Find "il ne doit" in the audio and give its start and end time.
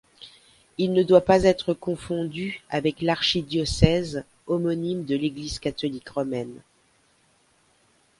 0.79-1.21